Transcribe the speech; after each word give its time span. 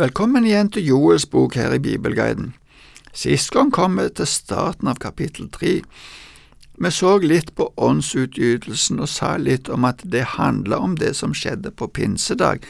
Velkommen 0.00 0.46
igjen 0.48 0.70
til 0.72 0.86
Joels 0.88 1.26
bok 1.28 1.52
her 1.60 1.74
i 1.76 1.78
Bibelguiden. 1.78 2.54
Sist 3.12 3.50
gang 3.52 3.68
kom 3.68 3.98
vi 4.00 4.06
til 4.08 4.24
starten 4.26 4.88
av 4.88 4.96
kapittel 4.96 5.50
tre. 5.52 5.82
Vi 6.80 6.90
så 6.96 7.18
litt 7.20 7.52
på 7.60 7.66
åndsutgytelsen 7.76 9.04
og 9.04 9.12
sa 9.12 9.34
litt 9.36 9.68
om 9.68 9.84
at 9.84 10.00
det 10.08 10.38
handla 10.38 10.80
om 10.80 10.96
det 10.96 11.12
som 11.20 11.36
skjedde 11.36 11.74
på 11.76 11.90
pinsedag, 11.92 12.64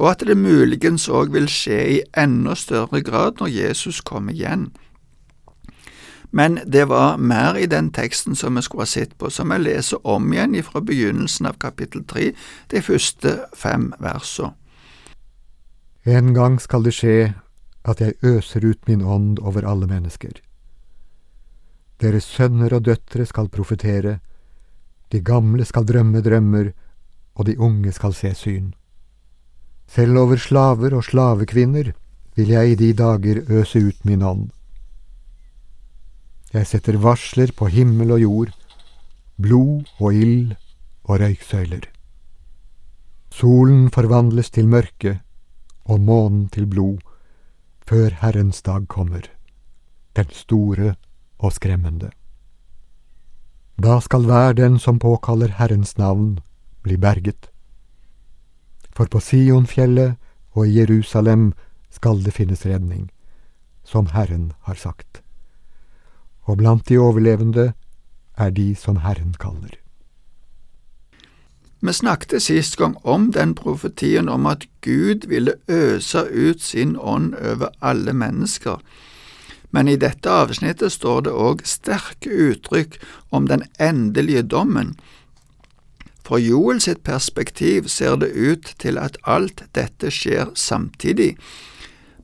og 0.00 0.14
at 0.14 0.24
det 0.24 0.38
muligens 0.40 1.10
òg 1.12 1.36
vil 1.36 1.44
skje 1.44 1.80
i 1.98 2.02
enda 2.16 2.56
større 2.56 3.04
grad 3.04 3.36
når 3.36 3.52
Jesus 3.52 4.00
kommer 4.00 4.32
igjen. 4.32 4.70
Men 6.32 6.62
det 6.64 6.88
var 6.88 7.20
mer 7.20 7.60
i 7.60 7.68
den 7.68 7.92
teksten 7.92 8.32
som 8.32 8.56
vi 8.56 8.64
skulle 8.64 8.88
ha 8.88 8.94
sett 8.96 9.18
på, 9.20 9.28
som 9.28 9.52
vi 9.52 9.60
leser 9.60 10.00
om 10.08 10.32
igjen 10.32 10.56
fra 10.64 10.80
begynnelsen 10.80 11.52
av 11.52 11.60
kapittel 11.60 12.08
tre, 12.08 12.32
de 12.72 12.80
første 12.80 13.42
fem 13.52 13.92
versene. 14.00 14.56
En 16.06 16.34
gang 16.34 16.60
skal 16.62 16.84
det 16.86 16.92
skje 16.94 17.34
at 17.82 18.00
jeg 18.00 18.14
øser 18.22 18.62
ut 18.62 18.78
min 18.86 19.02
ånd 19.02 19.40
over 19.42 19.66
alle 19.66 19.88
mennesker. 19.90 20.38
Deres 21.98 22.28
sønner 22.30 22.76
og 22.76 22.84
døtre 22.86 23.26
skal 23.26 23.50
profetere, 23.50 24.20
de 25.10 25.20
gamle 25.20 25.64
skal 25.66 25.86
drømme 25.86 26.22
drømmer, 26.22 26.70
og 27.34 27.46
de 27.46 27.58
unge 27.58 27.90
skal 27.92 28.14
se 28.14 28.30
syn. 28.38 28.70
Selv 29.90 30.18
over 30.18 30.38
slaver 30.38 30.94
og 30.94 31.04
slavekvinner 31.04 31.92
vil 32.36 32.54
jeg 32.54 32.70
i 32.70 32.78
de 32.78 32.92
dager 32.92 33.42
øse 33.50 33.82
ut 33.82 34.04
min 34.04 34.22
ånd. 34.22 34.48
Jeg 36.52 36.66
setter 36.66 37.02
varsler 37.02 37.50
på 37.50 37.66
himmel 37.66 38.14
og 38.14 38.20
jord, 38.20 38.54
blod 39.42 39.90
og 39.98 40.14
ild 40.14 40.54
og 41.04 41.20
røyksøyler. 41.20 41.82
Solen 43.30 43.90
forvandles 43.90 44.50
til 44.50 44.68
mørke, 44.68 45.20
og 45.86 46.00
månen 46.00 46.48
til 46.50 46.66
blod, 46.66 46.98
før 47.86 48.10
Herrens 48.20 48.62
dag 48.62 48.88
kommer, 48.90 49.22
den 50.16 50.30
store 50.34 50.94
og 51.38 51.52
skremmende. 51.52 52.10
Da 53.78 54.00
skal 54.00 54.24
hver 54.26 54.56
den 54.56 54.78
som 54.78 54.98
påkaller 54.98 55.52
Herrens 55.58 55.96
navn, 55.98 56.38
bli 56.82 56.96
berget. 56.96 57.50
For 58.90 59.06
på 59.06 59.20
Sionfjellet 59.20 60.16
og 60.56 60.66
i 60.66 60.78
Jerusalem 60.80 61.52
skal 61.90 62.24
det 62.24 62.34
finnes 62.34 62.66
redning, 62.66 63.10
som 63.84 64.06
Herren 64.14 64.52
har 64.66 64.74
sagt. 64.74 65.22
Og 66.48 66.58
blant 66.58 66.88
de 66.88 66.98
overlevende 66.98 67.72
er 68.36 68.50
de 68.50 68.74
som 68.74 68.96
Herren 69.04 69.34
kaller. 69.38 69.85
Vi 71.86 71.92
snakket 71.92 72.42
sist 72.42 72.76
gang 72.76 72.96
om 73.02 73.28
den 73.32 73.52
profetien 73.54 74.28
om 74.28 74.46
at 74.46 74.64
Gud 74.82 75.28
ville 75.30 75.52
øse 75.68 76.24
ut 76.24 76.62
sin 76.62 76.96
ånd 76.98 77.34
over 77.34 77.68
alle 77.80 78.12
mennesker, 78.12 78.80
men 79.70 79.88
i 79.88 79.94
dette 79.96 80.30
avsnittet 80.30 80.92
står 80.92 81.20
det 81.28 81.34
òg 81.34 81.62
sterke 81.62 82.30
uttrykk 82.30 82.96
om 83.30 83.46
den 83.46 83.62
endelige 83.78 84.42
dommen. 84.42 84.96
Fra 86.26 86.40
Joel 86.42 86.80
sitt 86.82 87.04
perspektiv 87.06 87.86
ser 87.86 88.16
det 88.18 88.32
ut 88.34 88.74
til 88.82 88.98
at 88.98 89.18
alt 89.22 89.62
dette 89.78 90.10
skjer 90.10 90.50
samtidig, 90.58 91.36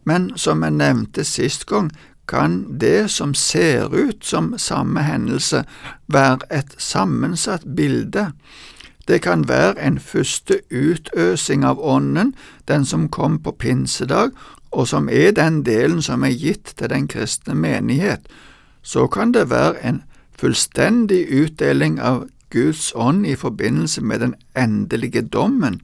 men 0.02 0.32
som 0.34 0.66
jeg 0.66 0.74
nevnte 0.80 1.22
sist 1.24 1.68
gang, 1.70 1.92
kan 2.26 2.64
det 2.80 3.12
som 3.14 3.34
ser 3.34 3.94
ut 3.94 4.24
som 4.26 4.56
samme 4.58 5.06
hendelse, 5.06 5.62
være 6.08 6.50
et 6.50 6.74
sammensatt 6.78 7.62
bilde 7.76 8.32
det 9.08 9.22
kan 9.22 9.48
være 9.48 9.86
en 9.86 9.98
første 9.98 10.60
utøsing 10.70 11.64
av 11.64 11.80
Ånden, 11.80 12.34
den 12.68 12.84
som 12.84 13.08
kom 13.08 13.38
på 13.42 13.50
pinsedag, 13.50 14.30
og 14.70 14.88
som 14.88 15.08
er 15.08 15.30
den 15.30 15.62
delen 15.62 16.02
som 16.02 16.24
er 16.24 16.36
gitt 16.38 16.74
til 16.78 16.90
den 16.90 17.08
kristne 17.08 17.54
menighet. 17.54 18.20
Så 18.82 19.06
kan 19.06 19.32
det 19.32 19.50
være 19.50 19.84
en 19.84 20.02
fullstendig 20.38 21.26
utdeling 21.30 22.00
av 22.00 22.24
Guds 22.50 22.92
ånd 22.94 23.26
i 23.26 23.34
forbindelse 23.34 24.00
med 24.00 24.20
den 24.20 24.34
endelige 24.56 25.22
dommen. 25.22 25.80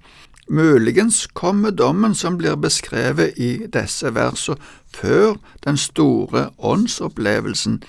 Muligens 0.48 1.26
kommer 1.26 1.70
dommen 1.70 2.14
som 2.14 2.38
blir 2.38 2.56
beskrevet 2.56 3.36
i 3.36 3.66
disse 3.72 4.14
versene, 4.14 4.56
før 4.94 5.36
den 5.64 5.76
store 5.76 6.48
åndsopplevelsen, 6.58 7.82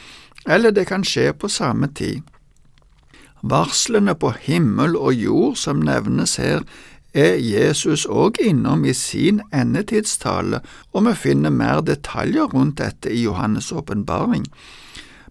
eller 0.48 0.72
det 0.72 0.88
kan 0.88 1.04
skje 1.04 1.34
på 1.34 1.48
samme 1.48 1.88
tid. 1.96 2.22
Varslene 3.42 4.16
på 4.16 4.34
himmel 4.42 4.96
og 4.98 5.14
jord 5.14 5.56
som 5.56 5.80
nevnes 5.84 6.36
her, 6.42 6.64
er 7.14 7.40
Jesus 7.42 8.06
òg 8.06 8.38
innom 8.44 8.84
i 8.86 8.94
sin 8.94 9.42
endetidstale, 9.56 10.60
og 10.94 11.08
vi 11.08 11.14
finner 11.18 11.50
mer 11.50 11.82
detaljer 11.82 12.52
rundt 12.54 12.78
dette 12.78 13.10
i 13.10 13.26
Johannes' 13.26 13.74
åpenbaring. 13.74 14.46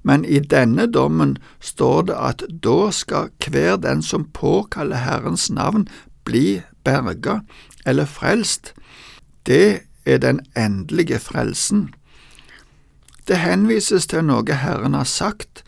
Men 0.03 0.25
i 0.25 0.39
denne 0.39 0.87
dommen 0.87 1.37
står 1.61 2.03
det 2.09 2.17
at 2.17 2.43
da 2.65 2.91
skal 2.91 3.31
hver 3.47 3.77
den 3.77 4.03
som 4.03 4.29
påkaller 4.35 5.05
Herrens 5.05 5.51
navn, 5.51 5.89
bli 6.25 6.63
berga 6.85 7.41
eller 7.87 8.05
frelst. 8.05 8.75
Det 9.47 9.81
er 10.07 10.19
den 10.19 10.41
endelige 10.57 11.19
frelsen. 11.19 11.95
Det 13.29 13.37
henvises 13.37 14.07
til 14.07 14.25
noe 14.25 14.55
Herren 14.55 14.95
har 14.95 15.05
sagt, 15.05 15.65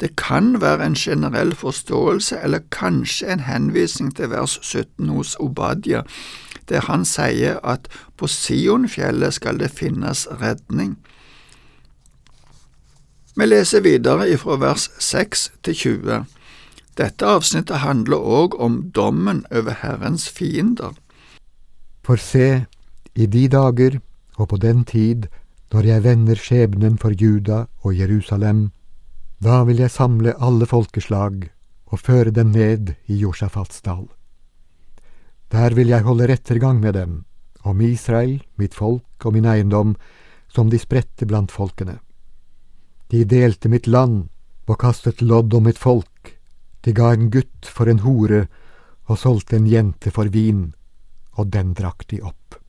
det 0.00 0.16
kan 0.16 0.60
være 0.60 0.86
en 0.86 0.94
generell 0.94 1.54
forståelse 1.54 2.38
eller 2.42 2.64
kanskje 2.72 3.32
en 3.32 3.40
henvisning 3.40 4.16
til 4.16 4.30
vers 4.30 4.58
17 4.62 5.08
hos 5.08 5.36
Obadia, 5.40 6.02
der 6.68 6.80
han 6.80 7.04
sier 7.04 7.60
at 7.66 7.88
på 8.16 8.26
Sionfjellet 8.26 9.34
skal 9.34 9.60
det 9.60 9.70
finnes 9.70 10.26
redning. 10.40 10.96
Vi 13.36 13.46
leser 13.46 13.80
videre 13.80 14.30
ifra 14.30 14.56
vers 14.56 14.90
6 14.98 15.52
til 15.64 15.74
20. 15.74 16.24
Dette 16.98 17.26
avsnittet 17.26 17.84
handler 17.84 18.16
òg 18.16 18.56
om 18.60 18.82
dommen 18.94 19.44
over 19.50 19.76
Herrens 19.82 20.28
fiender. 20.28 20.96
For 22.04 22.16
se, 22.16 22.64
i 23.14 23.26
de 23.26 23.48
dager 23.48 24.00
og 24.36 24.48
på 24.48 24.56
den 24.56 24.84
tid 24.84 25.28
når 25.72 25.86
jeg 25.86 26.04
vender 26.04 26.34
skjebnen 26.34 26.98
for 26.98 27.14
Juda 27.14 27.64
og 27.82 27.98
Jerusalem, 27.98 28.70
da 29.40 29.62
vil 29.64 29.78
jeg 29.80 29.92
samle 29.92 30.34
alle 30.36 30.66
folkeslag 30.68 31.46
og 31.90 32.02
føre 32.04 32.32
dem 32.36 32.52
ned 32.52 32.92
i 33.08 33.16
Josjafats 33.22 33.80
dal. 33.80 34.04
Der 35.50 35.72
vil 35.74 35.88
jeg 35.88 36.04
holde 36.04 36.28
rettergang 36.28 36.80
med 36.80 36.94
dem, 36.94 37.14
om 37.64 37.80
Israel, 37.80 38.42
mitt 38.60 38.76
folk 38.76 39.24
og 39.24 39.32
min 39.32 39.48
eiendom, 39.48 39.96
som 40.52 40.68
de 40.68 40.78
spredte 40.78 41.26
blant 41.26 41.50
folkene. 41.50 41.96
De 43.08 43.24
delte 43.24 43.72
mitt 43.72 43.88
land 43.88 44.28
og 44.68 44.78
kastet 44.78 45.24
lodd 45.24 45.56
om 45.56 45.64
mitt 45.66 45.80
folk, 45.80 46.36
de 46.84 46.92
ga 46.92 47.10
en 47.14 47.30
gutt 47.32 47.64
for 47.64 47.88
en 47.88 48.04
hore 48.04 48.44
og 49.08 49.18
solgte 49.18 49.56
en 49.56 49.66
jente 49.66 50.12
for 50.12 50.28
vin, 50.28 50.68
og 51.40 51.48
den 51.48 51.72
drakk 51.74 52.04
de 52.12 52.20
opp. 52.20 52.60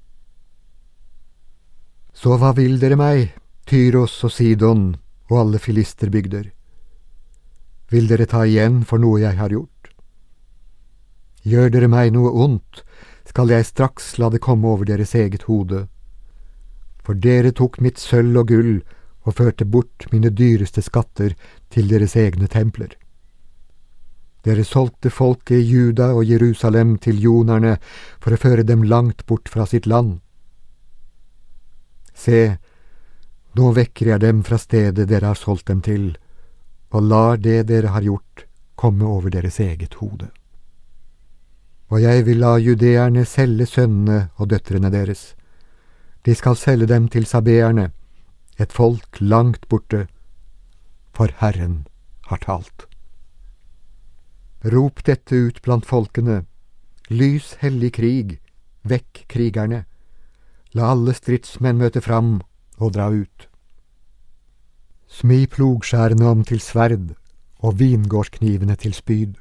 Så 2.16 2.40
hva 2.40 2.56
vil 2.56 2.80
dere 2.80 2.96
meg, 2.96 3.36
Tyros 3.68 4.18
og 4.24 4.31
Sidon 4.31 4.96
og 5.30 5.38
alle 5.44 5.60
filisterbygder? 5.60 6.50
Vil 7.91 8.07
dere 8.07 8.25
ta 8.25 8.46
igjen 8.47 8.81
for 8.88 9.03
noe 9.03 9.19
jeg 9.19 9.38
har 9.38 9.52
gjort? 9.52 9.91
Gjør 11.44 11.72
dere 11.74 11.90
meg 11.91 12.13
noe 12.16 12.31
ondt, 12.31 12.84
skal 13.28 13.52
jeg 13.52 13.68
straks 13.68 14.18
la 14.22 14.29
det 14.29 14.41
komme 14.44 14.69
over 14.69 14.88
deres 14.88 15.16
eget 15.16 15.47
hode. 15.50 15.85
For 17.01 17.18
dere 17.18 17.51
tok 17.51 17.80
mitt 17.81 18.00
sølv 18.00 18.44
og 18.44 18.50
gull 18.51 18.74
og 19.25 19.38
førte 19.38 19.66
bort 19.66 20.07
mine 20.13 20.31
dyreste 20.34 20.81
skatter 20.85 21.35
til 21.74 21.90
deres 21.90 22.16
egne 22.16 22.47
templer. 22.50 22.94
Dere 24.41 24.66
solgte 24.66 25.12
folket 25.13 25.59
i 25.59 25.68
Juda 25.69 26.12
og 26.16 26.25
Jerusalem 26.25 26.96
til 26.97 27.19
jonerne 27.22 27.75
for 28.22 28.34
å 28.34 28.41
føre 28.41 28.66
dem 28.66 28.84
langt 28.84 29.25
bort 29.30 29.50
fra 29.50 29.68
sitt 29.69 29.85
land. 29.85 30.18
Se, 32.18 32.57
nå 33.57 33.71
vekker 33.77 34.13
jeg 34.13 34.24
dem 34.24 34.42
fra 34.45 34.57
stedet 34.62 35.07
dere 35.10 35.33
har 35.33 35.38
solgt 35.38 35.69
dem 35.69 35.83
til, 35.86 36.16
og 36.92 37.08
lar 37.08 37.38
det 37.38 37.68
dere 37.70 37.94
har 37.96 38.04
gjort, 38.04 38.46
komme 38.76 39.06
over 39.06 39.30
deres 39.32 39.60
eget 39.60 39.96
hode. 40.02 40.30
Og 41.92 42.02
jeg 42.02 42.26
vil 42.26 42.40
la 42.40 42.56
judeerne 42.58 43.26
selge 43.26 43.68
sønnene 43.68 44.30
og 44.36 44.50
døtrene 44.52 44.92
deres. 44.92 45.34
De 46.26 46.36
skal 46.36 46.56
selge 46.56 46.88
dem 46.88 47.08
til 47.12 47.26
sabeerne, 47.26 47.92
et 48.60 48.72
folk 48.72 49.20
langt 49.20 49.68
borte, 49.68 50.08
for 51.14 51.32
Herren 51.40 51.86
har 52.28 52.40
talt. 52.44 52.88
Rop 54.64 55.04
dette 55.06 55.36
ut 55.36 55.62
blant 55.62 55.86
folkene, 55.86 56.44
lys 57.10 57.56
hellig 57.64 57.92
krig, 57.98 58.38
vekk 58.88 59.26
krigerne, 59.28 59.86
la 60.78 60.92
alle 60.94 61.16
stridsmenn 61.18 61.82
møte 61.82 62.02
fram 62.02 62.40
og 62.78 62.94
dra 62.96 63.10
ut. 63.12 63.50
Smi 65.12 65.44
plogskjærene 65.52 66.24
om 66.24 66.44
til 66.48 66.62
sverd 66.63 67.12
og 67.60 67.80
vingårdsknivene 67.81 68.78
til 68.80 68.94
spyd. 68.96 69.34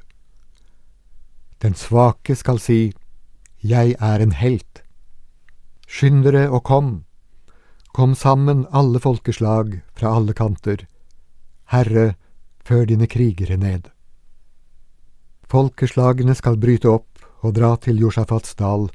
Den 1.63 1.77
svake 1.79 2.35
skal 2.35 2.59
si, 2.59 2.91
Jeg 3.63 3.95
er 3.99 4.19
en 4.19 4.31
helt. 4.31 4.81
Skynd 5.87 6.23
dere 6.25 6.49
og 6.49 6.63
kom. 6.63 7.05
Kom 7.93 8.15
sammen 8.15 8.65
alle 8.73 8.99
folkeslag 8.99 9.81
fra 9.95 10.15
alle 10.17 10.33
kanter. 10.33 10.87
Herre, 11.71 12.15
før 12.65 12.85
dine 12.85 13.07
krigere 13.07 13.57
ned. 13.57 13.87
Folkeslagene 15.47 16.35
skal 16.35 16.57
bryte 16.57 16.89
opp 16.89 17.23
og 17.43 17.55
dra 17.55 17.75
til 17.77 17.99
Josjafats 18.01 18.55
dal, 18.55 18.89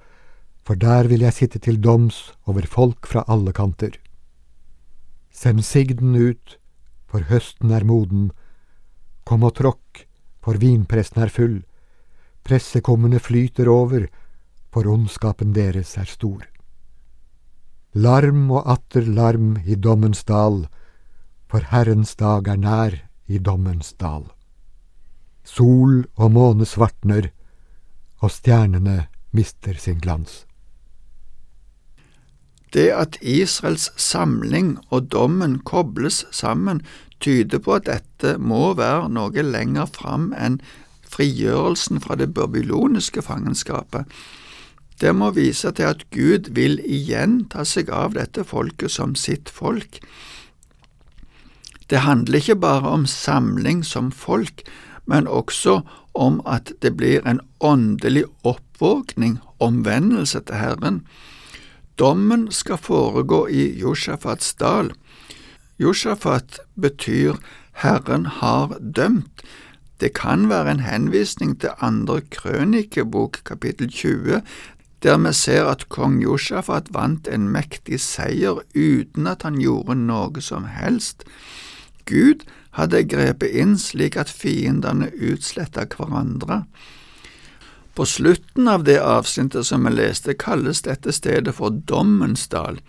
for 0.66 0.74
der 0.74 1.08
vil 1.08 1.22
jeg 1.22 1.32
sitte 1.32 1.58
til 1.58 1.80
doms 1.80 2.32
over 2.46 2.66
folk 2.66 3.06
fra 3.06 3.24
alle 3.28 3.52
kanter. 3.52 3.96
Send 5.30 5.64
sigden 5.64 6.16
ut, 6.16 6.58
for 7.10 7.26
høsten 7.30 7.72
er 7.72 7.86
moden. 7.86 8.30
Kom 9.26 9.46
og 9.46 9.56
tråkk, 9.58 10.04
for 10.42 10.58
vinpressen 10.62 11.22
er 11.22 11.32
full. 11.32 11.60
Pressekummene 12.46 13.18
flyter 13.22 13.70
over, 13.70 14.06
for 14.70 14.86
ondskapen 14.90 15.54
deres 15.56 15.96
er 15.98 16.06
stor. 16.10 16.44
Larm 17.96 18.50
og 18.52 18.66
atter 18.68 19.06
larm 19.08 19.56
i 19.64 19.74
dommens 19.74 20.22
dal, 20.28 20.66
for 21.48 21.64
Herrens 21.70 22.14
dag 22.20 22.48
er 22.52 22.60
nær 22.60 22.98
i 23.26 23.38
dommens 23.38 23.94
dal. 23.96 24.26
Sol 25.46 26.04
og 26.18 26.32
måne 26.34 26.66
svartner, 26.66 27.30
og 28.20 28.32
stjernene 28.34 29.06
mister 29.32 29.78
sin 29.80 29.98
glans. 30.02 30.44
Det 32.74 32.88
at 32.92 33.18
Israels 33.22 33.90
samling 34.00 34.76
og 34.90 35.10
dommen 35.12 35.58
kobles 35.58 36.24
sammen, 36.34 36.82
tyder 37.20 37.58
på 37.62 37.78
at 37.78 37.86
dette 37.88 38.36
må 38.38 38.74
være 38.76 39.08
noe 39.08 39.44
lenger 39.44 39.88
fram 39.88 40.32
enn 40.36 40.58
frigjørelsen 41.06 42.02
fra 42.04 42.16
det 42.18 42.32
babyloniske 42.34 43.22
fangenskapet. 43.24 44.04
Det 45.00 45.12
må 45.16 45.30
vise 45.36 45.70
til 45.76 45.92
at 45.92 46.04
Gud 46.10 46.50
vil 46.56 46.80
igjen 46.84 47.44
ta 47.52 47.64
seg 47.68 47.90
av 47.92 48.16
dette 48.16 48.44
folket 48.48 48.92
som 48.92 49.14
sitt 49.16 49.52
folk. 49.52 50.00
Det 51.86 52.02
handler 52.02 52.40
ikke 52.40 52.58
bare 52.64 52.94
om 52.98 53.06
samling 53.06 53.84
som 53.84 54.10
folk, 54.10 54.64
men 55.06 55.28
også 55.28 55.80
om 56.16 56.40
at 56.48 56.72
det 56.82 56.96
blir 56.96 57.20
en 57.28 57.40
åndelig 57.60 58.24
oppvåkning, 58.42 59.38
omvendelse 59.60 60.40
til 60.48 60.58
Herren. 60.58 61.02
Dommen 61.96 62.50
skal 62.52 62.76
foregå 62.76 63.46
i 63.48 63.70
Josjafats 63.80 64.54
dal. 64.60 64.90
Josjafat 65.80 66.58
betyr 66.76 67.38
Herren 67.80 68.26
har 68.26 68.76
dømt. 68.80 69.44
Det 70.00 70.12
kan 70.12 70.48
være 70.50 70.74
en 70.74 70.82
henvisning 70.84 71.54
til 71.60 71.72
andre 71.80 72.20
krønikebok 72.20 73.40
kapittel 73.48 73.88
20, 73.88 74.42
der 75.02 75.16
vi 75.24 75.32
ser 75.32 75.70
at 75.72 75.88
kong 75.88 76.20
Josjafat 76.20 76.92
vant 76.92 77.28
en 77.32 77.48
mektig 77.48 78.00
seier 78.04 78.60
uten 78.74 79.26
at 79.26 79.48
han 79.48 79.56
gjorde 79.56 79.96
noe 79.96 80.44
som 80.44 80.68
helst. 80.68 81.24
Gud 82.04 82.44
hadde 82.76 83.06
grepet 83.08 83.56
inn 83.56 83.78
slik 83.80 84.20
at 84.20 84.28
fiendene 84.28 85.08
utsletta 85.16 85.88
hverandre. 85.96 86.66
På 87.96 88.04
slutten 88.06 88.68
av 88.68 88.84
det 88.84 88.98
avsnittet 89.00 89.66
som 89.66 89.86
vi 89.88 89.94
leste, 89.94 90.34
kalles 90.36 90.82
dette 90.84 91.14
stedet 91.16 91.54
for 91.56 91.72
Dommens 91.88 92.44
dal. 92.52 92.82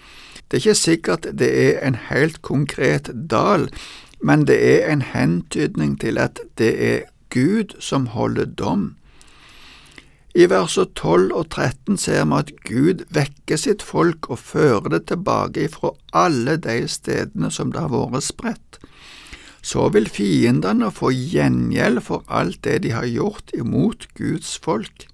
Det 0.47 0.57
er 0.57 0.63
ikke 0.65 0.79
sikkert 0.79 1.27
det 1.39 1.47
er 1.47 1.79
en 1.87 1.95
helt 2.09 2.41
konkret 2.43 3.07
dal, 3.31 3.69
men 4.19 4.43
det 4.49 4.57
er 4.59 4.91
en 4.91 5.01
hentydning 5.01 5.95
til 6.03 6.19
at 6.19 6.43
det 6.59 6.73
er 6.89 7.07
Gud 7.31 7.77
som 7.79 8.09
holder 8.11 8.51
dom. 8.59 8.97
I 10.35 10.49
versene 10.51 10.91
12 10.91 11.31
og 11.33 11.47
13 11.49 11.97
ser 11.97 12.27
vi 12.27 12.41
at 12.41 12.51
Gud 12.67 13.07
vekker 13.15 13.57
sitt 13.57 13.81
folk 13.81 14.27
og 14.29 14.43
fører 14.43 14.91
det 14.97 15.05
tilbake 15.07 15.69
ifra 15.69 15.95
alle 16.11 16.59
de 16.61 16.81
stedene 16.91 17.49
som 17.51 17.71
det 17.71 17.81
har 17.81 17.95
vært 17.95 18.27
spredt 18.27 18.79
så 19.67 19.89
vil 19.91 20.07
fiendene 20.07 20.89
få 20.95 21.11
gjengjeld 21.11 22.05
for 22.07 22.23
alt 22.31 22.61
det 22.63 22.81
de 22.85 22.93
har 22.95 23.07
gjort 23.11 23.51
imot 23.57 24.07
Guds 24.15 24.55
folk. 24.63 25.07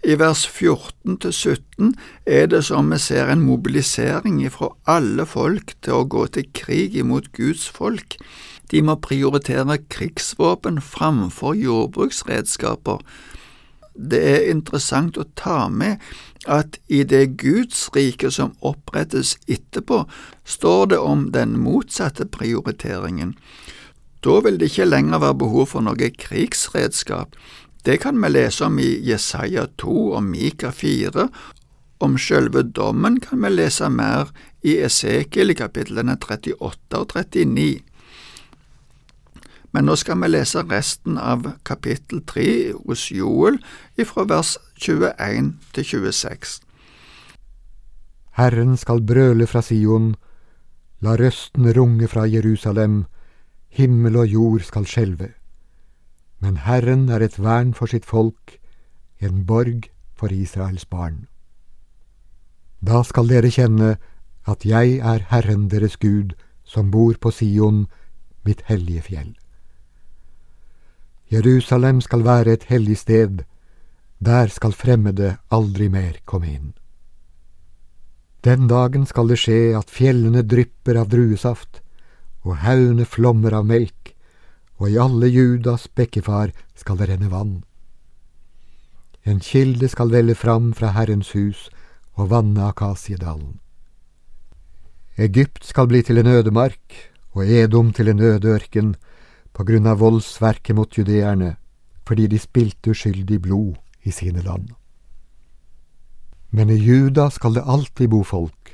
I 0.00 0.16
vers 0.16 0.46
14 0.48 1.18
til 1.20 1.32
17 1.32 1.90
er 2.26 2.46
det 2.48 2.62
som 2.64 2.88
vi 2.90 2.98
ser 2.98 3.28
en 3.28 3.42
mobilisering 3.44 4.40
fra 4.50 4.72
alle 4.88 5.26
folk 5.28 5.74
til 5.84 5.98
å 5.98 6.06
gå 6.08 6.24
til 6.34 6.48
krig 6.56 6.96
imot 6.96 7.28
Guds 7.36 7.66
folk. 7.68 8.16
De 8.72 8.80
må 8.82 8.96
prioritere 9.04 9.76
krigsvåpen 9.92 10.80
framfor 10.80 11.58
jordbruksredskaper. 11.60 13.04
Det 13.92 14.22
er 14.24 14.50
interessant 14.50 15.20
å 15.20 15.28
ta 15.36 15.68
med 15.68 16.00
at 16.48 16.78
i 16.88 17.02
det 17.04 17.36
Guds 17.40 17.88
rike 17.96 18.30
som 18.32 18.54
opprettes 18.64 19.36
etterpå, 19.46 20.04
står 20.44 20.86
det 20.92 20.98
om 20.98 21.28
den 21.32 21.58
motsatte 21.60 22.26
prioriteringen. 22.26 23.34
Da 24.24 24.40
vil 24.44 24.58
det 24.60 24.70
ikke 24.72 24.88
lenger 24.88 25.20
være 25.20 25.40
behov 25.44 25.66
for 25.74 25.84
noe 25.84 26.10
krigsredskap. 26.16 27.36
Det 27.84 28.00
kan 28.02 28.18
vi 28.20 28.28
lese 28.28 28.66
om 28.66 28.78
i 28.78 28.90
Jesaja 29.04 29.66
2 29.80 29.96
og 30.16 30.24
Mika 30.24 30.70
4. 30.70 31.28
Om 32.00 32.16
selve 32.20 32.62
dommen 32.62 33.20
kan 33.20 33.40
vi 33.44 33.52
lese 33.52 33.88
mer 33.92 34.32
i 34.64 34.78
Esekiel 34.84 35.52
i 35.52 35.56
kapitlene 35.56 36.16
38 36.20 37.00
og 37.00 37.14
39. 37.16 37.80
Men 39.72 39.86
nå 39.86 39.94
skal 39.96 40.18
vi 40.22 40.30
lese 40.30 40.64
resten 40.66 41.18
av 41.18 41.46
kapittel 41.62 42.24
3 42.26 42.72
hos 42.86 43.06
Joel 43.14 43.60
fra 44.06 44.24
vers 44.26 44.56
21 44.80 45.52
til 45.76 45.84
26. 45.84 46.58
Herren 48.40 48.76
skal 48.76 49.02
brøle 49.04 49.46
fra 49.46 49.62
Sion, 49.62 50.14
la 51.00 51.14
røsten 51.20 51.70
runge 51.76 52.08
fra 52.08 52.26
Jerusalem, 52.26 53.04
himmel 53.70 54.16
og 54.16 54.26
jord 54.26 54.66
skal 54.66 54.86
skjelve. 54.86 55.32
Men 56.40 56.56
Herren 56.64 57.08
er 57.08 57.22
et 57.22 57.38
vern 57.38 57.74
for 57.74 57.86
sitt 57.86 58.06
folk, 58.08 58.56
en 59.20 59.44
borg 59.46 59.90
for 60.16 60.32
Israels 60.32 60.86
barn. 60.86 61.26
Da 62.80 63.02
skal 63.04 63.28
dere 63.28 63.52
kjenne 63.52 63.98
at 64.48 64.64
jeg 64.64 64.98
er 65.04 65.26
Herren 65.30 65.68
deres 65.68 65.96
Gud, 66.00 66.32
som 66.64 66.90
bor 66.90 67.14
på 67.20 67.30
Sion, 67.30 67.86
mitt 68.44 68.64
hellige 68.72 69.02
fjell. 69.10 69.39
Jerusalem 71.30 72.00
skal 72.00 72.24
være 72.26 72.52
et 72.52 72.64
hellig 72.70 72.98
sted, 72.98 73.44
der 74.18 74.50
skal 74.50 74.72
fremmede 74.72 75.36
aldri 75.50 75.88
mer 75.88 76.18
komme 76.26 76.50
inn. 76.50 76.72
Den 78.44 78.66
dagen 78.68 79.06
skal 79.06 79.28
det 79.28 79.38
skje 79.38 79.76
at 79.78 79.92
fjellene 79.92 80.42
drypper 80.42 80.98
av 80.98 81.10
druesaft, 81.12 81.82
og 82.42 82.62
haugene 82.64 83.04
flommer 83.04 83.54
av 83.54 83.66
melk, 83.68 84.14
og 84.80 84.88
i 84.88 84.98
alle 84.98 85.28
Judas 85.28 85.86
bekkefar 85.92 86.54
skal 86.74 86.98
det 86.98 87.10
renne 87.10 87.28
vann. 87.30 87.60
En 89.28 89.40
kilde 89.44 89.88
skal 89.92 90.10
velle 90.10 90.34
fram 90.34 90.72
fra 90.72 90.94
Herrens 90.96 91.34
hus 91.36 91.68
og 92.16 92.30
vanne 92.32 92.64
Akasiedalen. 92.64 93.60
Egypt 95.20 95.66
skal 95.68 95.86
bli 95.86 96.00
til 96.02 96.18
en 96.18 96.32
ødemark, 96.32 97.12
og 97.36 97.44
Edom 97.44 97.92
til 97.92 98.08
en 98.08 98.20
øde 98.20 98.48
ørken, 98.48 98.94
på 99.52 99.64
grunn 99.64 99.86
av 99.86 100.00
voldsverket 100.00 100.76
mot 100.76 100.98
judeerne, 100.98 101.56
fordi 102.06 102.26
de 102.26 102.38
spilte 102.38 102.94
uskyldig 102.94 103.40
blod 103.42 103.76
i 104.02 104.10
sine 104.10 104.42
land. 104.42 104.70
Men 106.50 106.70
i 106.70 106.78
Juda 106.78 107.28
skal 107.30 107.54
det 107.54 107.66
alltid 107.66 108.10
bo 108.10 108.22
folk, 108.26 108.72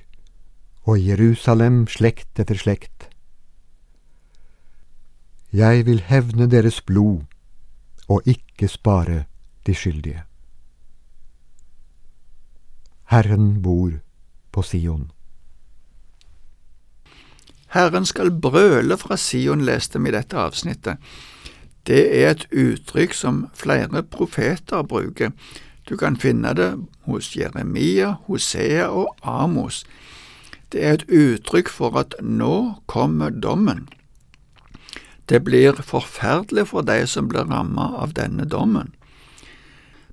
og 0.85 0.99
i 0.99 1.11
Jerusalem 1.11 1.85
slekt 1.91 2.41
etter 2.41 2.57
slekt. 2.57 3.09
Jeg 5.53 5.87
vil 5.87 6.01
hevne 6.09 6.49
deres 6.51 6.81
blod 6.81 7.25
og 8.09 8.23
ikke 8.25 8.69
spare 8.69 9.25
de 9.67 9.75
skyldige. 9.75 10.23
Herren 13.11 13.63
bor 13.63 13.93
på 14.53 14.63
Sion. 14.63 15.11
Herren 17.75 18.07
skal 18.07 18.31
brøle 18.31 18.97
fra 18.97 19.17
Sion, 19.17 19.65
leste 19.67 19.99
vi 19.99 20.11
i 20.11 20.17
dette 20.17 20.39
avsnittet. 20.39 21.03
Det 21.87 22.03
er 22.19 22.33
et 22.33 22.47
uttrykk 22.51 23.15
som 23.15 23.47
flere 23.55 24.03
profeter 24.03 24.83
bruker. 24.83 25.33
Du 25.89 25.97
kan 25.97 26.17
finne 26.19 26.55
det 26.55 26.73
hos 27.07 27.37
Jeremia, 27.37 28.17
Hosea 28.27 28.89
og 28.91 29.15
Amos. 29.23 29.85
Det 30.73 30.83
er 30.83 30.99
et 30.99 31.07
uttrykk 31.07 31.71
for 31.71 31.99
at 31.99 32.17
nå 32.23 32.83
kommer 32.91 33.31
dommen. 33.31 33.87
Det 35.27 35.45
blir 35.47 35.79
forferdelig 35.83 36.69
for 36.71 36.87
de 36.87 37.07
som 37.07 37.31
blir 37.31 37.47
rammet 37.51 37.95
av 38.03 38.15
denne 38.19 38.47
dommen. 38.51 38.93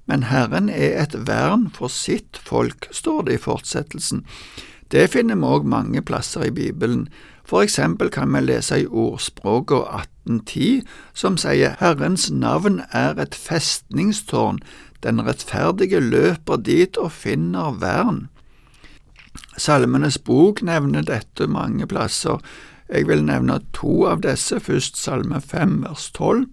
Men 0.06 0.26
Herren 0.30 0.70
er 0.70 0.98
et 1.02 1.16
vern 1.28 1.70
for 1.74 1.90
sitt 1.90 2.38
folk, 2.38 2.90
står 2.92 3.28
det 3.28 3.38
i 3.38 3.42
fortsettelsen. 3.42 4.26
Det 4.92 5.08
finner 5.14 5.40
vi 5.40 5.50
òg 5.50 5.66
mange 5.70 6.02
plasser 6.06 6.50
i 6.50 6.54
Bibelen. 6.54 7.08
For 7.46 7.62
eksempel 7.62 8.10
kan 8.10 8.32
vi 8.34 8.42
lese 8.42 8.82
i 8.82 8.88
Ordspråket 8.88 9.84
1810, 10.28 10.84
som 11.14 11.38
sier 11.38 11.76
Herrens 11.80 12.30
navn 12.32 12.82
er 12.92 13.20
et 13.20 13.36
festningstårn, 13.36 14.62
den 15.04 15.20
rettferdige 15.28 16.00
løper 16.00 16.62
dit 16.64 16.98
og 16.98 17.12
finner 17.12 17.76
vern. 17.82 18.30
Salmenes 19.58 20.18
bok 20.18 20.62
nevner 20.64 21.04
dette 21.06 21.48
mange 21.48 21.88
plasser. 21.88 22.40
Jeg 22.90 23.08
vil 23.08 23.24
nevne 23.26 23.60
to 23.76 24.06
av 24.08 24.22
disse, 24.24 24.60
først 24.60 24.98
Salme 25.00 25.42
5 25.42 25.82
vers 25.84 26.10
12, 26.16 26.46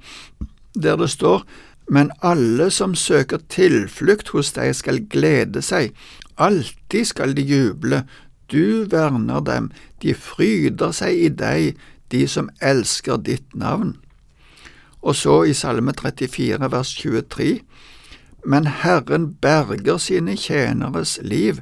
der 0.75 0.97
det 0.97 1.11
står 1.11 1.45
Men 1.91 2.13
alle 2.23 2.71
som 2.71 2.95
søker 2.95 3.41
tilflukt 3.49 4.29
hos 4.29 4.53
deg 4.55 4.77
skal 4.79 5.01
glede 5.11 5.59
seg, 5.63 5.91
alltid 6.39 7.09
skal 7.09 7.35
de 7.35 7.43
juble, 7.43 8.05
du 8.51 8.85
verner 8.91 9.41
dem, 9.41 9.71
de 10.03 10.15
fryder 10.15 10.93
seg 10.97 11.17
i 11.17 11.29
deg, 11.29 11.77
de 12.11 12.27
som 12.29 12.51
elsker 12.61 13.21
ditt 13.23 13.55
navn. 13.55 13.97
Og 15.01 15.17
så 15.17 15.43
i 15.49 15.55
Salme 15.57 15.95
34 15.97 16.71
vers 16.73 16.95
23, 16.97 17.61
Men 18.45 18.67
Herren 18.67 19.35
berger 19.41 19.99
sine 19.99 20.37
tjeneres 20.37 21.19
liv, 21.23 21.61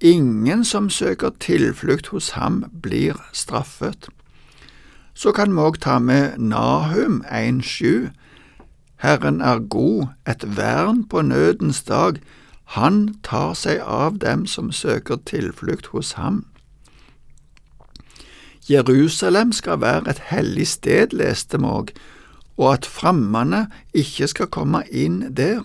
Ingen 0.00 0.64
som 0.64 0.90
søker 0.90 1.30
tilflukt 1.40 2.06
hos 2.06 2.30
ham, 2.30 2.64
blir 2.82 3.20
straffet. 3.32 4.08
Så 5.14 5.32
kan 5.36 5.52
vi 5.52 5.60
òg 5.60 5.76
ta 5.84 5.98
med 6.00 6.38
Nahum 6.38 7.20
1,7. 7.28 8.08
Herren 9.04 9.42
er 9.44 9.60
god, 9.60 10.06
et 10.24 10.56
vern 10.56 11.04
på 11.04 11.20
nødens 11.20 11.82
dag, 11.82 12.16
han 12.76 13.14
tar 13.22 13.54
seg 13.58 13.80
av 13.82 14.20
dem 14.22 14.46
som 14.46 14.70
søker 14.70 15.18
tilflukt 15.26 15.90
hos 15.90 16.12
ham. 16.12 16.44
Jerusalem 18.70 19.50
skal 19.52 19.80
være 19.82 20.10
et 20.10 20.22
hellig 20.30 20.68
sted, 20.68 21.16
leste 21.16 21.58
vi 21.58 21.66
òg, 21.66 21.90
og 22.60 22.72
at 22.72 22.86
fremmede 22.86 23.64
ikke 23.96 24.28
skal 24.30 24.52
komme 24.54 24.84
inn 24.86 25.34
der. 25.34 25.64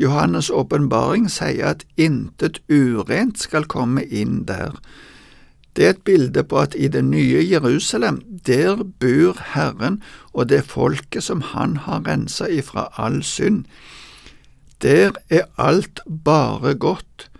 Johannes' 0.00 0.50
åpenbaring 0.50 1.28
sier 1.30 1.76
at 1.76 1.86
intet 1.96 2.58
urent 2.66 3.38
skal 3.38 3.68
komme 3.70 4.02
inn 4.02 4.42
der. 4.48 4.74
Det 5.76 5.86
er 5.86 5.94
et 5.94 6.04
bilde 6.04 6.42
på 6.44 6.58
at 6.58 6.74
i 6.74 6.88
det 6.88 7.04
nye 7.04 7.46
Jerusalem, 7.46 8.22
der 8.46 8.82
bor 9.00 9.38
Herren 9.54 10.02
og 10.32 10.48
det 10.48 10.64
folket 10.64 11.22
som 11.22 11.40
Han 11.40 11.76
har 11.76 12.02
rensa 12.08 12.48
ifra 12.50 12.88
all 12.98 13.22
synd. 13.22 13.64
Der 14.82 15.12
er 15.30 15.44
alt 15.58 16.00
bare 16.24 16.74
godt. 16.74 17.30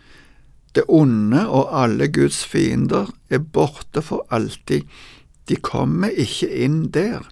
Det 0.75 0.85
onde 0.89 1.49
og 1.49 1.83
alle 1.83 2.09
Guds 2.09 2.45
fiender 2.47 3.11
er 3.31 3.39
borte 3.39 4.03
for 4.03 4.27
alltid, 4.31 4.83
de 5.49 5.57
kommer 5.57 6.09
ikke 6.09 6.49
inn 6.49 6.87
der. 6.95 7.27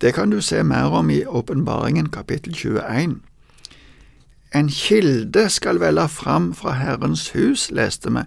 Det 0.00 0.14
kan 0.14 0.30
du 0.30 0.40
se 0.40 0.62
mer 0.62 0.94
om 0.94 1.10
i 1.10 1.24
Åpenbaringen 1.24 2.08
kapittel 2.08 2.54
21. 2.54 3.20
En 4.54 4.68
kilde 4.68 5.48
skal 5.48 5.80
velle 5.80 6.08
fram 6.08 6.54
fra 6.54 6.72
Herrens 6.72 7.30
hus, 7.30 7.70
leste 7.70 8.10
vi. 8.10 8.22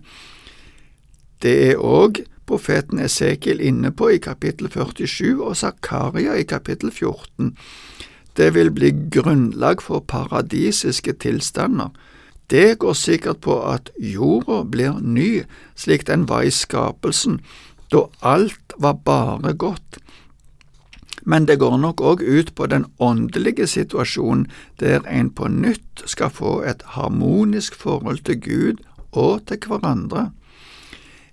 Det 1.42 1.56
er 1.72 1.82
òg 1.82 2.22
profeten 2.46 3.00
Esekiel 3.00 3.62
inne 3.64 3.92
på 3.92 4.12
i 4.14 4.20
kapittel 4.22 4.70
47 4.70 5.42
og 5.42 5.58
Zakaria 5.58 6.36
i 6.38 6.44
kapittel 6.44 6.92
14. 6.92 7.56
Det 8.42 8.56
vil 8.56 8.72
bli 8.74 8.90
grunnlag 9.14 9.84
for 9.86 10.02
paradisiske 10.02 11.14
tilstander. 11.22 11.92
Det 12.50 12.80
går 12.82 12.98
sikkert 12.98 13.44
på 13.46 13.60
at 13.70 13.92
jorda 14.02 14.64
blir 14.66 14.98
ny, 15.00 15.44
slik 15.78 16.08
den 16.10 16.26
var 16.30 16.50
i 16.50 16.52
skapelsen, 16.52 17.38
da 17.94 18.08
alt 18.26 18.74
var 18.82 18.98
bare 19.06 19.54
godt 19.54 20.02
men 21.24 21.46
det 21.46 21.60
går 21.60 21.78
nok 21.78 22.02
òg 22.02 22.22
ut 22.22 22.54
på 22.56 22.66
den 22.68 22.86
åndelige 23.00 23.68
situasjonen 23.68 24.48
der 24.80 25.06
en 25.08 25.30
på 25.30 25.48
nytt 25.48 26.04
skal 26.06 26.30
få 26.30 26.62
et 26.66 26.82
harmonisk 26.96 27.76
forhold 27.76 28.24
til 28.26 28.42
Gud 28.42 28.78
og 29.12 29.46
til 29.48 29.60
hverandre. 29.68 30.32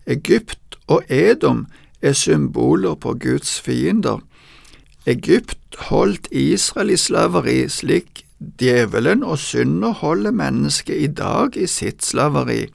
Egypt 0.06 0.76
og 0.86 1.02
Edom 1.08 1.66
er 2.02 2.12
symboler 2.12 2.94
på 2.94 3.14
Guds 3.14 3.60
fiender. 3.60 4.20
Egypt 5.08 5.76
holdt 5.88 6.28
Israel 6.30 6.90
i 6.92 6.96
slaveri 7.00 7.60
slik 7.72 8.24
djevelen 8.60 9.22
og 9.24 9.38
synder 9.40 9.94
holder 10.02 10.34
mennesket 10.36 11.00
i 11.00 11.06
dag 11.06 11.56
i 11.56 11.66
sitt 11.66 12.04
slaveri. 12.04 12.66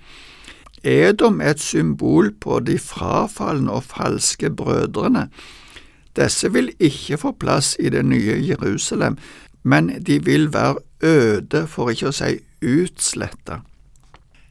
Edom 0.83 1.41
er 1.41 1.53
et 1.53 1.61
symbol 1.61 2.31
på 2.41 2.59
de 2.65 2.79
frafalne 2.81 3.71
og 3.71 3.85
falske 3.87 4.49
brødrene. 4.49 5.27
Disse 6.17 6.51
vil 6.53 6.71
ikke 6.79 7.17
få 7.17 7.31
plass 7.31 7.75
i 7.79 7.89
det 7.89 8.03
nye 8.05 8.39
Jerusalem, 8.47 9.17
men 9.63 9.91
de 10.03 10.17
vil 10.25 10.53
være 10.53 10.75
øde, 11.03 11.67
for 11.67 11.89
ikke 11.93 12.09
å 12.09 12.15
si 12.17 12.39
utsletta. 12.61 13.61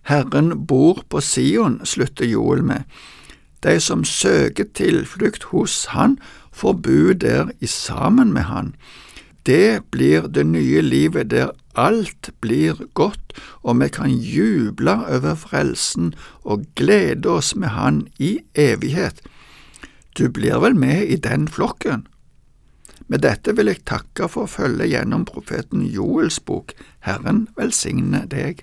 Herren 0.08 0.54
bor 0.66 1.02
på 1.10 1.20
Sion, 1.20 1.80
slutter 1.84 2.26
Joel 2.26 2.64
med. 2.64 2.88
De 3.62 3.76
som 3.80 4.04
søker 4.04 4.64
tilflukt 4.74 5.44
hos 5.52 5.84
Han, 5.94 6.18
får 6.52 6.73
bo 6.85 7.12
der 7.12 7.52
sammen 7.66 8.32
med 8.32 8.42
Han. 8.42 8.75
Det 9.47 9.90
blir 9.90 10.28
det 10.28 10.47
nye 10.47 10.82
livet 10.82 11.30
der 11.30 11.50
alt 11.75 12.30
blir 12.40 12.78
godt, 12.94 13.32
og 13.62 13.80
vi 13.80 13.88
kan 13.88 14.11
juble 14.11 14.94
over 15.09 15.35
frelsen 15.35 16.14
og 16.44 16.66
glede 16.76 17.28
oss 17.28 17.56
med 17.56 17.68
Han 17.68 18.06
i 18.18 18.38
evighet. 18.54 19.23
Du 20.18 20.28
blir 20.28 20.61
vel 20.61 20.76
med 20.76 21.09
i 21.09 21.16
den 21.16 21.49
flokken? 21.49 22.06
Med 23.09 23.25
dette 23.25 23.56
vil 23.56 23.68
jeg 23.68 23.85
takke 23.88 24.28
for 24.30 24.47
å 24.47 24.50
følge 24.50 24.87
gjennom 24.92 25.25
profeten 25.28 25.82
Joels 25.85 26.38
bok. 26.40 26.73
Herren 27.00 27.47
velsigne 27.56 28.23
deg. 28.30 28.62